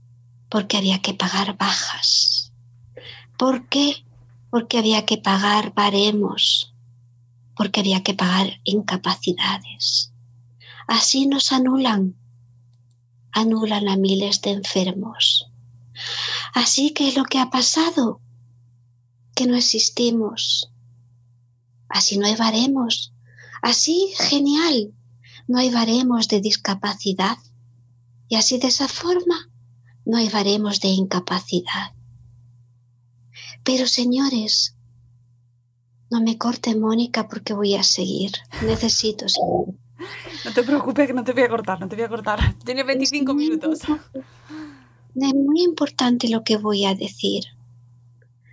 Porque 0.49 0.77
había 0.77 1.01
que 1.01 1.15
pagar 1.15 1.57
bajas. 1.57 2.53
¿Por 3.39 3.69
qué? 3.69 4.05
Porque 4.51 4.79
había 4.79 5.05
que 5.05 5.19
pagar 5.19 5.75
baremos 5.75 6.75
porque 7.57 7.81
había 7.81 8.03
que 8.03 8.15
pagar 8.15 8.61
incapacidades. 8.65 10.13
Así 10.87 11.27
nos 11.27 11.53
anulan, 11.53 12.17
anulan 13.33 13.89
a 13.89 13.97
miles 13.97 14.41
de 14.43 14.51
enfermos. 14.51 15.51
Así 16.53 16.93
que 16.93 17.13
lo 17.13 17.25
que 17.25 17.39
ha 17.39 17.51
pasado, 17.51 18.21
que 19.35 19.47
no 19.47 19.57
existimos. 19.57 20.71
Así 21.89 22.19
no 22.19 22.27
hay 22.27 22.37
baremos. 22.37 23.13
Así, 23.65 24.13
genial, 24.19 24.93
no 25.49 25.59
hay 25.59 25.71
baremos 25.71 26.29
de 26.29 26.43
discapacidad. 26.43 27.39
Y 28.29 28.37
así 28.37 28.59
de 28.59 28.67
esa 28.67 28.89
forma, 28.89 29.51
no 30.05 30.19
hay 30.19 30.29
baremos 30.29 30.81
de 30.81 30.89
incapacidad. 30.89 31.95
Pero 33.63 33.87
señores, 33.87 34.77
no 36.11 36.21
me 36.21 36.37
corte, 36.37 36.77
Mónica, 36.77 37.27
porque 37.27 37.55
voy 37.55 37.75
a 37.75 37.83
seguir. 37.83 38.33
Necesito 38.67 39.31
seguir. 39.31 39.79
No 40.45 40.53
te 40.53 40.63
preocupes, 40.63 41.07
que 41.07 41.15
no 41.15 41.25
te 41.25 41.33
voy 41.33 41.45
a 41.45 41.49
cortar, 41.49 41.81
no 41.81 41.89
te 41.89 41.97
voy 41.97 42.05
a 42.05 42.09
cortar. 42.11 42.59
Tienes 42.67 42.85
25 42.85 43.33
minutos. 43.33 43.81
Es 45.15 45.35
muy 45.35 45.63
importante 45.63 46.29
lo 46.29 46.45
que 46.45 46.59
voy 46.59 46.85
a 46.85 46.95
decir, 46.95 47.45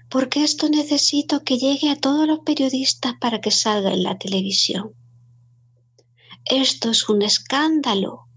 porque 0.08 0.46
esto 0.46 0.70
necesito 0.70 1.44
que 1.44 1.58
llegue 1.58 1.90
a 1.90 1.98
todos 1.98 2.26
los 2.26 2.40
periodistas 2.40 3.16
para 3.20 3.42
que 3.42 3.52
salga 3.52 3.92
en 3.92 4.04
la 4.04 4.18
televisión. 4.18 4.96
Esto 6.46 6.92
es 6.92 7.08
un 7.10 7.22
escándalo. 7.22 8.28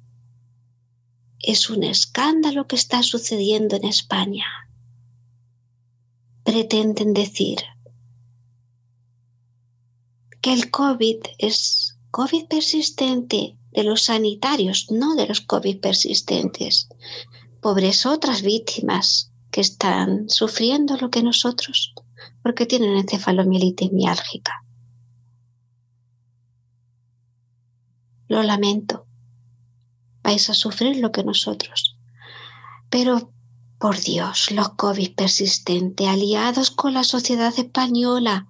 Es 1.40 1.70
un 1.70 1.82
escándalo 1.82 2.66
que 2.66 2.76
está 2.76 3.02
sucediendo 3.02 3.76
en 3.76 3.84
España. 3.84 4.46
Pretenden 6.42 7.14
decir, 7.14 7.58
que 10.40 10.52
el 10.52 10.70
COVID 10.70 11.20
es 11.38 11.96
COVID 12.10 12.48
persistente 12.48 13.56
de 13.72 13.82
los 13.82 14.04
sanitarios, 14.04 14.90
no 14.90 15.14
de 15.16 15.26
los 15.26 15.40
COVID 15.40 15.80
persistentes. 15.80 16.88
Pobres 17.60 18.04
otras 18.04 18.42
víctimas 18.42 19.32
que 19.50 19.62
están 19.62 20.28
sufriendo 20.28 20.96
lo 20.98 21.10
que 21.10 21.22
nosotros, 21.22 21.94
porque 22.42 22.66
tienen 22.66 22.96
encefalomielitis 22.96 23.90
miálgica. 23.92 24.63
Lo 28.28 28.42
lamento. 28.42 29.06
Vais 30.22 30.48
a 30.50 30.54
sufrir 30.54 30.96
lo 30.98 31.12
que 31.12 31.24
nosotros. 31.24 31.96
Pero 32.90 33.34
Por 33.78 34.00
Dios, 34.00 34.50
los 34.50 34.70
COVID 34.70 35.14
persistentes, 35.14 36.08
aliados 36.08 36.70
con 36.70 36.94
la 36.94 37.04
sociedad 37.04 37.52
española, 37.58 38.48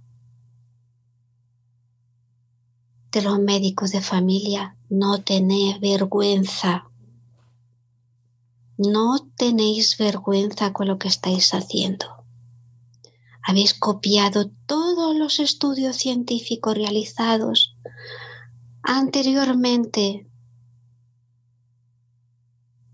de 3.11 3.23
los 3.23 3.41
médicos 3.41 3.91
de 3.91 4.01
familia, 4.01 4.77
no 4.89 5.23
tenéis 5.23 5.81
vergüenza. 5.81 6.89
No 8.77 9.27
tenéis 9.37 9.99
vergüenza 9.99 10.73
con 10.73 10.87
lo 10.87 10.99
que 10.99 11.09
estáis 11.09 11.53
haciendo. 11.53 12.07
Habéis 13.43 13.75
copiado 13.75 14.51
todos 14.67 15.17
los 15.17 15.41
estudios 15.41 15.97
científicos 15.97 16.75
realizados 16.75 17.77
anteriormente 18.87 20.27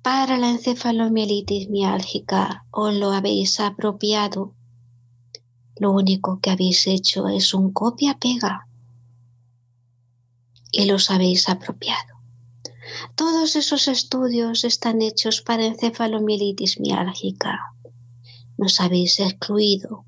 para 0.03 0.39
la 0.39 0.51
encefalomielitis 0.51 1.69
miálgica 1.69 2.65
os 2.71 2.95
lo 2.95 3.11
habéis 3.11 3.59
apropiado. 3.59 4.55
Lo 5.77 5.91
único 5.91 6.39
que 6.41 6.51
habéis 6.51 6.87
hecho 6.87 7.27
es 7.27 7.55
un 7.55 7.73
copia-pega 7.73 8.69
y 10.71 10.85
los 10.85 11.11
habéis 11.11 11.49
apropiado. 11.49 12.23
Todos 13.17 13.57
esos 13.57 13.89
estudios 13.89 14.63
están 14.63 15.03
hechos 15.03 15.43
para 15.43 15.67
encefalomielitis 15.67 16.79
miálgica. 16.79 17.75
Nos 18.57 18.81
habéis 18.81 19.19
excluido. 19.19 20.05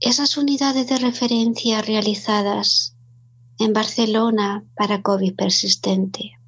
Esas 0.00 0.36
unidades 0.36 0.88
de 0.88 0.98
referencia 0.98 1.80
realizadas 1.80 2.94
en 3.58 3.72
Barcelona 3.72 4.62
para 4.76 5.02
COVID 5.02 5.34
persistente 5.34 6.38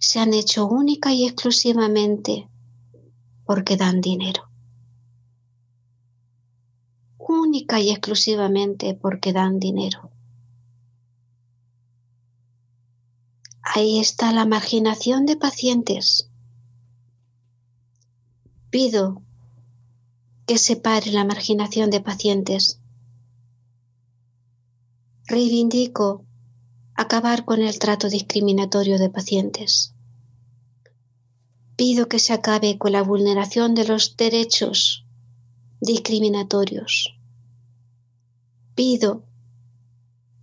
se 0.00 0.18
han 0.18 0.34
hecho 0.34 0.66
única 0.66 1.12
y 1.12 1.24
exclusivamente 1.24 2.48
porque 3.44 3.76
dan 3.76 4.00
dinero. 4.00 4.50
Única 7.16 7.80
y 7.80 7.90
exclusivamente 7.90 8.94
porque 8.94 9.32
dan 9.32 9.60
dinero. 9.60 10.10
Ahí 13.62 14.00
está 14.00 14.32
la 14.32 14.46
marginación 14.46 15.26
de 15.26 15.36
pacientes. 15.36 16.30
Pido 18.70 19.22
que 20.48 20.56
se 20.56 20.76
pare 20.76 21.12
la 21.12 21.26
marginación 21.26 21.90
de 21.90 22.00
pacientes 22.00 22.80
reivindico 25.26 26.24
acabar 26.94 27.44
con 27.44 27.60
el 27.60 27.78
trato 27.78 28.08
discriminatorio 28.08 28.98
de 28.98 29.10
pacientes. 29.10 29.94
Pido 31.76 32.08
que 32.08 32.18
se 32.18 32.32
acabe 32.32 32.78
con 32.78 32.92
la 32.92 33.02
vulneración 33.02 33.74
de 33.74 33.86
los 33.86 34.16
derechos 34.16 35.04
discriminatorios. 35.82 37.14
Pido 38.74 39.26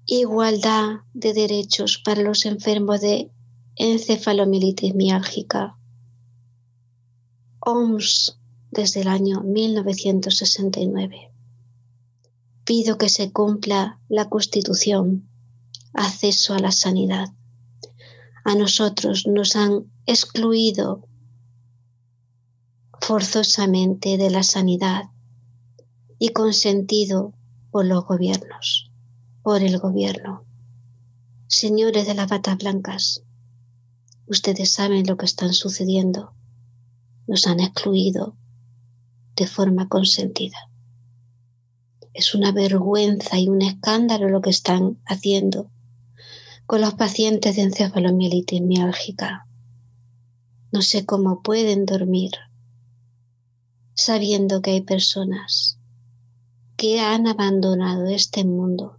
igualdad 0.06 1.00
de 1.16 1.34
derechos 1.34 1.98
para 1.98 2.22
los 2.22 2.46
enfermos 2.46 3.02
de 3.02 3.32
encefalomielitis 3.76 4.94
miálgica. 4.94 5.80
OMS 7.60 8.38
desde 8.76 9.02
el 9.02 9.08
año 9.08 9.42
1969 9.42 11.32
pido 12.66 12.98
que 12.98 13.10
se 13.10 13.32
cumpla 13.32 14.00
la 14.10 14.28
Constitución, 14.28 15.30
acceso 15.94 16.56
a 16.56 16.60
la 16.60 16.72
sanidad. 16.72 17.30
A 18.44 18.56
nosotros 18.56 19.28
nos 19.28 19.56
han 19.56 19.92
excluido 20.08 21.08
forzosamente 23.00 24.18
de 24.18 24.32
la 24.32 24.42
sanidad 24.42 25.04
y 26.18 26.30
consentido 26.30 27.34
por 27.70 27.86
los 27.86 28.04
gobiernos, 28.06 28.92
por 29.44 29.62
el 29.62 29.78
gobierno. 29.78 30.44
Señores 31.48 32.08
de 32.08 32.16
las 32.16 32.28
batas 32.28 32.58
blancas, 32.58 33.22
ustedes 34.26 34.72
saben 34.72 35.06
lo 35.06 35.18
que 35.18 35.26
están 35.28 35.54
sucediendo. 35.54 36.34
Nos 37.28 37.46
han 37.46 37.60
excluido 37.60 38.36
de 39.36 39.48
forma 39.48 39.88
consentida. 39.88 40.70
Es 42.14 42.34
una 42.34 42.52
vergüenza 42.52 43.38
y 43.38 43.50
un 43.50 43.62
escándalo 43.62 44.30
lo 44.30 44.42
que 44.42 44.50
están 44.50 44.98
haciendo 45.06 45.70
con 46.66 46.82
los 46.82 46.94
pacientes 46.94 47.58
de 47.58 47.64
encefalomielitis 47.64 48.62
miálgica. 48.62 49.48
No 50.72 50.82
sé 50.82 51.06
cómo 51.06 51.42
pueden 51.42 51.86
dormir 51.86 52.32
sabiendo 53.94 54.62
que 54.62 54.72
hay 54.72 54.82
personas 54.82 55.78
que 56.76 57.00
han 57.00 57.28
abandonado 57.28 58.08
este 58.08 58.44
mundo. 58.44 58.98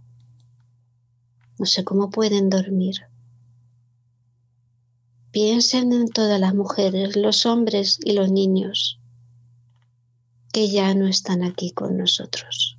No 1.59 1.65
sé 1.65 1.83
cómo 1.83 2.09
pueden 2.09 2.49
dormir. 2.49 2.95
Piensen 5.31 5.93
en 5.93 6.07
todas 6.07 6.39
las 6.39 6.55
mujeres, 6.55 7.15
los 7.15 7.45
hombres 7.45 7.99
y 8.03 8.13
los 8.13 8.31
niños 8.31 8.99
que 10.51 10.69
ya 10.69 10.93
no 10.93 11.07
están 11.07 11.43
aquí 11.43 11.71
con 11.71 11.97
nosotros. 11.97 12.77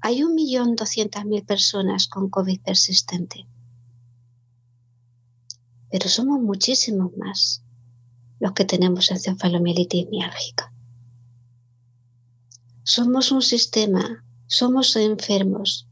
Hay 0.00 0.24
un 0.24 0.34
millón 0.34 0.74
doscientas 0.74 1.24
mil 1.24 1.44
personas 1.44 2.08
con 2.08 2.28
COVID 2.28 2.60
persistente. 2.60 3.46
Pero 5.90 6.08
somos 6.08 6.40
muchísimos 6.40 7.16
más 7.16 7.62
los 8.40 8.52
que 8.52 8.64
tenemos 8.64 9.10
encefalomielitis 9.12 10.08
miálgica. 10.08 10.72
Somos 12.82 13.30
un 13.30 13.42
sistema, 13.42 14.24
somos 14.48 14.96
enfermos 14.96 15.86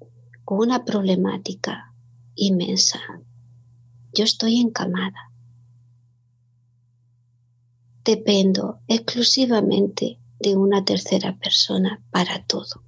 con 0.45 0.59
una 0.59 0.85
problemática 0.85 1.95
inmensa. 2.35 2.99
Yo 4.13 4.25
estoy 4.25 4.59
encamada. 4.59 5.30
Dependo 8.05 8.81
exclusivamente 8.89 10.19
de 10.39 10.57
una 10.57 10.85
tercera 10.85 11.39
persona 11.39 12.03
para 12.11 12.45
todo 12.47 12.83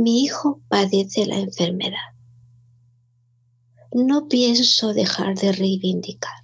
mi 0.00 0.22
hijo 0.22 0.62
padece 0.68 1.26
la 1.26 1.38
enfermedad. 1.38 2.14
No 3.92 4.28
pienso 4.28 4.94
dejar 4.94 5.36
de 5.36 5.52
reivindicar. 5.52 6.42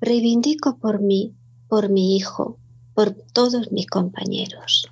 Reivindico 0.00 0.78
por 0.78 1.00
mí, 1.00 1.34
por 1.68 1.88
mi 1.88 2.16
hijo, 2.16 2.58
por 2.94 3.12
todos 3.12 3.72
mis 3.72 3.86
compañeros. 3.86 4.88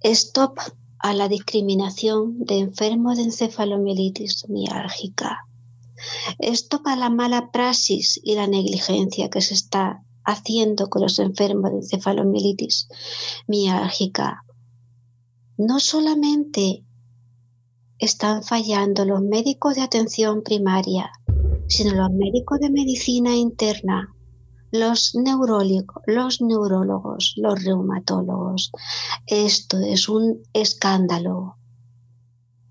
Stop 0.00 0.60
a 0.98 1.12
la 1.12 1.28
discriminación 1.28 2.38
de 2.38 2.58
enfermos 2.60 3.18
de 3.18 3.24
encefalomielitis 3.24 4.48
miálgica. 4.48 5.46
Stop 6.38 6.86
a 6.86 6.96
la 6.96 7.10
mala 7.10 7.50
praxis 7.50 8.20
y 8.22 8.34
la 8.34 8.46
negligencia 8.46 9.30
que 9.30 9.40
se 9.40 9.54
está 9.54 10.02
haciendo 10.24 10.88
con 10.88 11.02
los 11.02 11.18
enfermos 11.18 11.70
de 11.70 11.78
encefalomielitis 11.78 12.88
miálgica. 13.46 14.42
No 15.56 15.80
solamente 15.80 16.84
están 17.98 18.42
fallando 18.42 19.04
los 19.04 19.22
médicos 19.22 19.76
de 19.76 19.82
atención 19.82 20.42
primaria, 20.42 21.10
sino 21.68 21.94
los 21.94 22.10
médicos 22.10 22.60
de 22.60 22.70
medicina 22.70 23.34
interna, 23.34 24.14
los 24.70 25.14
neurólogos, 25.14 26.02
los 26.06 26.40
neurólogos, 26.40 27.34
los 27.36 27.64
reumatólogos. 27.64 28.70
Esto 29.26 29.78
es 29.78 30.08
un 30.08 30.42
escándalo. 30.52 31.56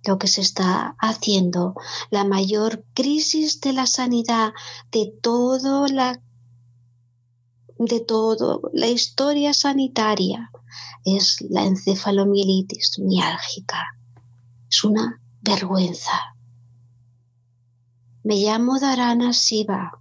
Lo 0.07 0.17
que 0.19 0.27
se 0.27 0.41
está 0.41 0.95
haciendo, 0.99 1.75
la 2.11 2.23
mayor 2.23 2.83
crisis 2.93 3.59
de 3.61 3.73
la 3.73 3.87
sanidad 3.87 4.53
de 4.91 5.11
toda 5.21 5.87
la 5.87 6.21
de 7.77 7.99
todo, 7.99 8.61
la 8.73 8.87
historia 8.87 9.53
sanitaria 9.53 10.49
es 11.03 11.41
la 11.49 11.65
encefalomielitis 11.65 12.99
miálgica. 12.99 13.97
Es 14.69 14.83
una 14.83 15.21
vergüenza. 15.41 16.35
Me 18.23 18.37
llamo 18.37 18.79
Darana 18.79 19.33
Siva. 19.33 19.99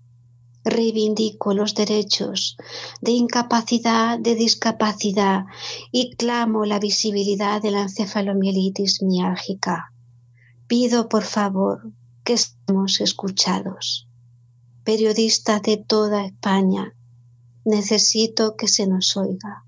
Reivindico 0.66 1.52
los 1.52 1.74
derechos 1.74 2.56
de 3.02 3.12
incapacidad, 3.12 4.18
de 4.18 4.34
discapacidad 4.34 5.44
y 5.92 6.16
clamo 6.16 6.64
la 6.64 6.78
visibilidad 6.78 7.60
de 7.60 7.70
la 7.70 7.82
encefalomielitis 7.82 9.02
miálgica. 9.02 9.93
Pido 10.66 11.08
por 11.08 11.24
favor 11.24 11.92
que 12.24 12.34
estemos 12.34 13.00
escuchados. 13.00 14.08
Periodistas 14.82 15.62
de 15.62 15.76
toda 15.76 16.24
España, 16.24 16.94
necesito 17.64 18.56
que 18.56 18.68
se 18.68 18.86
nos 18.86 19.16
oiga. 19.16 19.64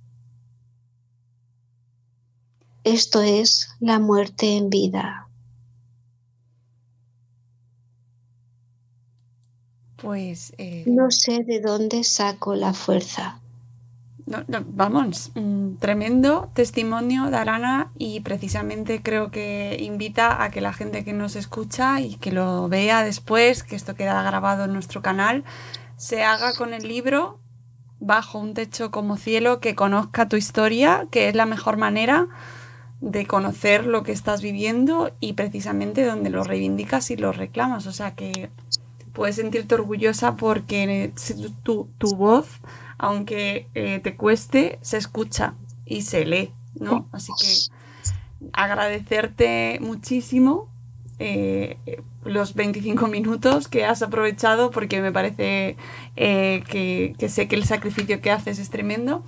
Esto 2.84 3.20
es 3.20 3.68
la 3.80 3.98
muerte 3.98 4.56
en 4.56 4.70
vida. 4.70 5.28
Pues. 9.96 10.52
Eh, 10.58 10.84
no 10.86 11.10
sé 11.10 11.42
de 11.44 11.60
dónde 11.60 12.04
saco 12.04 12.54
la 12.54 12.72
fuerza 12.72 13.40
vamos, 14.26 15.30
tremendo 15.78 16.50
testimonio 16.54 17.30
de 17.30 17.36
Arana 17.36 17.90
y 17.96 18.20
precisamente 18.20 19.00
creo 19.02 19.30
que 19.30 19.76
invita 19.80 20.42
a 20.42 20.50
que 20.50 20.60
la 20.60 20.72
gente 20.72 21.04
que 21.04 21.12
nos 21.12 21.36
escucha 21.36 22.00
y 22.00 22.16
que 22.16 22.32
lo 22.32 22.68
vea 22.68 23.04
después, 23.04 23.62
que 23.62 23.76
esto 23.76 23.94
queda 23.94 24.22
grabado 24.22 24.64
en 24.64 24.72
nuestro 24.72 25.00
canal, 25.00 25.44
se 25.96 26.24
haga 26.24 26.54
con 26.54 26.74
el 26.74 26.88
libro 26.88 27.38
bajo 28.00 28.38
un 28.38 28.54
techo 28.54 28.90
como 28.90 29.16
cielo, 29.16 29.60
que 29.60 29.74
conozca 29.74 30.28
tu 30.28 30.36
historia, 30.36 31.06
que 31.10 31.28
es 31.28 31.34
la 31.34 31.46
mejor 31.46 31.76
manera 31.76 32.28
de 33.00 33.26
conocer 33.26 33.86
lo 33.86 34.02
que 34.02 34.12
estás 34.12 34.42
viviendo 34.42 35.12
y 35.20 35.34
precisamente 35.34 36.04
donde 36.04 36.30
lo 36.30 36.44
reivindicas 36.44 37.10
y 37.10 37.16
lo 37.16 37.32
reclamas. 37.32 37.86
O 37.86 37.92
sea 37.92 38.14
que 38.14 38.50
puedes 39.12 39.36
sentirte 39.36 39.74
orgullosa 39.74 40.36
porque 40.36 41.12
tu, 41.62 41.88
tu 41.98 42.16
voz, 42.16 42.46
aunque 42.98 43.68
eh, 43.74 44.00
te 44.02 44.16
cueste, 44.16 44.78
se 44.82 44.96
escucha 44.96 45.54
y 45.84 46.02
se 46.02 46.24
lee, 46.24 46.52
¿no? 46.74 47.08
Así 47.12 47.32
que 47.40 47.76
agradecerte 48.52 49.78
muchísimo 49.80 50.68
eh, 51.18 51.78
los 52.24 52.54
25 52.54 53.06
minutos 53.06 53.68
que 53.68 53.86
has 53.86 54.02
aprovechado 54.02 54.70
porque 54.70 55.00
me 55.00 55.12
parece 55.12 55.76
eh, 56.16 56.62
que, 56.68 57.28
sé 57.28 57.48
que 57.48 57.56
el 57.56 57.64
sacrificio 57.64 58.20
que 58.20 58.30
haces 58.30 58.58
es 58.58 58.68
tremendo 58.68 59.22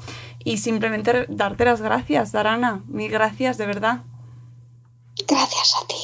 y 0.44 0.58
simplemente 0.58 1.26
darte 1.28 1.64
las 1.64 1.80
gracias, 1.80 2.32
Darana, 2.32 2.82
mil 2.88 3.10
gracias 3.10 3.56
de 3.56 3.66
verdad. 3.66 4.02
Gracias 5.26 5.74
a 5.82 5.86
ti. 5.86 5.94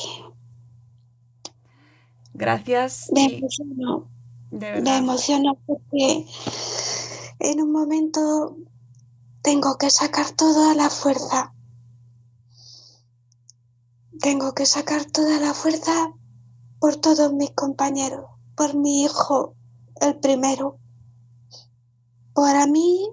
Gracias. 2.33 3.11
Me 3.12 3.27
emociono. 3.27 4.09
Me 4.50 4.96
emociono 4.96 5.59
porque 5.66 6.27
en 7.44 7.61
un 7.61 7.72
momento 7.72 8.57
tengo 9.42 9.78
que 9.78 9.90
sacar 9.90 10.30
toda 10.33 10.74
la 10.74 10.90
fuerza 10.90 11.54
tengo 14.24 14.54
que 14.54 14.64
sacar 14.64 15.04
toda 15.04 15.38
la 15.38 15.52
fuerza 15.52 16.12
por 16.78 16.96
todos 16.96 17.33
mis 17.35 17.50
compañeros, 17.50 18.24
por 18.57 18.74
mi 18.74 19.02
hijo, 19.02 19.54
el 20.00 20.18
primero. 20.18 20.78
Para 22.33 22.66
mí 22.66 23.11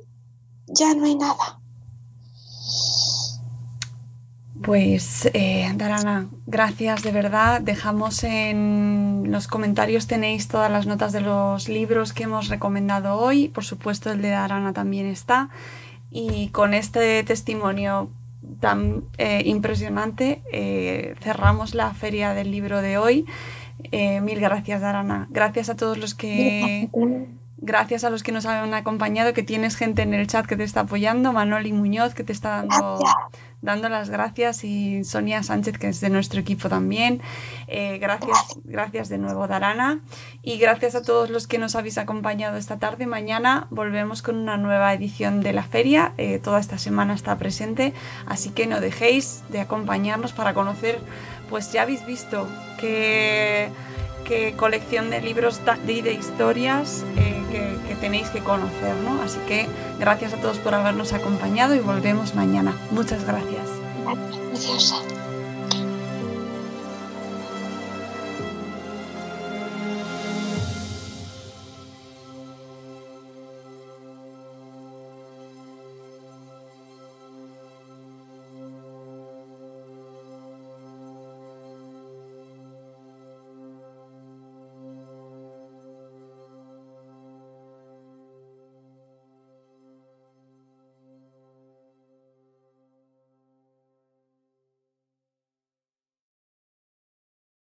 ya 0.67 0.94
no 0.94 1.04
hay 1.04 1.15
nada. 1.15 1.61
Pues, 4.63 5.30
eh, 5.34 5.71
Darana, 5.76 6.28
gracias 6.45 7.02
de 7.02 7.12
verdad. 7.12 7.62
Dejamos 7.62 8.24
en 8.24 9.26
los 9.30 9.47
comentarios, 9.47 10.08
tenéis 10.08 10.47
todas 10.47 10.71
las 10.71 10.86
notas 10.86 11.13
de 11.13 11.21
los 11.21 11.67
libros 11.67 12.13
que 12.13 12.24
hemos 12.24 12.47
recomendado 12.47 13.17
hoy. 13.17 13.47
Por 13.47 13.63
supuesto, 13.63 14.12
el 14.12 14.21
de 14.21 14.30
Darana 14.30 14.74
también 14.74 15.08
está. 15.08 15.50
Y 16.12 16.50
con 16.50 16.74
este 16.74 17.24
testimonio 17.24 18.10
tan 18.60 19.04
eh, 19.17 19.41
impresionante, 19.45 20.41
eh, 20.52 21.15
cerramos 21.21 21.74
la 21.74 21.93
feria 21.93 22.34
del 22.34 22.52
libro 22.52 22.82
de 22.82 22.97
hoy. 22.97 23.26
Mil 23.91 24.39
gracias, 24.39 24.82
Darana. 24.82 25.28
Gracias 25.32 25.69
a 25.69 25.76
todos 25.76 25.97
los 25.97 26.13
que... 26.13 26.88
Gracias 27.62 28.04
a 28.04 28.10
los 28.10 28.24
que 28.24 28.32
nos 28.32 28.45
han 28.45 28.74
acompañado, 28.74 29.34
que 29.34 29.43
tienes 29.43 29.76
gente 29.76 30.02
en 30.02 30.13
el 30.13 30.28
chat 30.28 30.45
que 30.45 30.58
te 30.58 30.63
está 30.63 30.82
apoyando, 30.82 31.32
Manoli 31.32 31.74
Muñoz 31.74 32.13
que 32.13 32.24
te 32.24 32.34
está 32.34 32.58
dando 32.58 33.00
dando 33.62 33.89
las 33.89 34.10
gracias 34.10 34.63
y 34.63 35.04
Sonia 35.04 35.43
Sánchez, 35.43 35.78
que 35.78 35.89
es 35.89 36.02
de 36.02 36.10
nuestro 36.10 36.39
equipo 36.39 36.67
también. 36.67 37.21
Eh, 37.67 38.00
gracias, 38.00 38.60
gracias 38.63 39.10
de 39.10 39.17
nuevo, 39.17 39.47
Darana. 39.47 40.00
Y 40.41 40.58
gracias 40.58 40.95
a 40.95 41.04
todos 41.04 41.30
los 41.30 41.47
que 41.47 41.58
nos 41.58 41.76
habéis 41.76 41.97
acompañado 41.97 42.58
esta 42.58 42.80
tarde. 42.80 43.06
Mañana 43.06 43.67
volvemos 43.69 44.21
con 44.21 44.36
una 44.36 44.58
nueva 44.58 44.93
edición 44.93 45.41
de 45.41 45.54
la 45.54 45.63
feria. 45.63 46.13
Eh, 46.17 46.39
toda 46.39 46.60
esta 46.60 46.78
semana 46.78 47.13
está 47.13 47.38
presente, 47.38 47.93
así 48.26 48.50
que 48.50 48.67
no 48.67 48.82
dejéis 48.82 49.43
de 49.50 49.62
acompañarnos 49.62 50.34
para 50.34 50.54
conocer, 50.54 51.00
pues 51.50 51.71
ya 51.71 51.84
habéis 51.84 52.06
visto 52.06 52.47
qué, 52.80 53.69
colección 54.58 55.10
de 55.10 55.22
libros 55.22 55.62
y 55.88 56.02
de 56.02 56.13
historias. 56.13 57.06
Eh, 57.17 57.38
que, 57.52 57.96
tenéis 58.02 58.30
que 58.30 58.39
conocer, 58.39 58.96
¿no? 59.04 59.22
Así 59.22 59.38
que 59.48 59.67
gracias 60.00 60.34
a 60.34 60.38
todos 60.38 60.58
por 60.58 60.74
habernos 60.74 61.13
acompañado 61.13 61.76
y 61.76 61.80
volvemos 61.80 62.34
mañana. 62.34 62.76
Muchas. 62.89 63.24
Gracias. 63.26 63.67